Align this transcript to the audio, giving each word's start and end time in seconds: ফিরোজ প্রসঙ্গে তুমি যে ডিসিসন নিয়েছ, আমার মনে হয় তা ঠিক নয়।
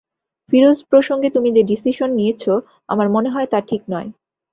ফিরোজ 0.49 0.77
প্রসঙ্গে 0.89 1.29
তুমি 1.29 1.49
যে 1.51 1.61
ডিসিসন 1.63 2.09
নিয়েছ, 2.13 2.43
আমার 2.89 3.07
মনে 3.09 3.29
হয় 3.29 3.47
তা 3.47 3.59
ঠিক 3.61 3.81
নয়। 3.89 4.09